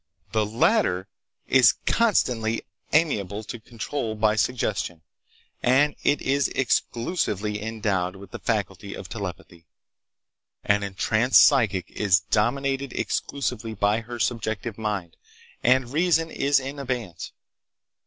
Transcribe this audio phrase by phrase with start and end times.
[0.31, 1.07] The latter
[1.47, 5.03] is constantly amenable to control by suggestion,
[5.61, 9.67] and it is exclusively endowed with the faculty of telepathy.
[10.63, 15.17] "An entranced psychic is dominated exclusively by her subjective mind,
[15.61, 17.31] and reason is in abeyance.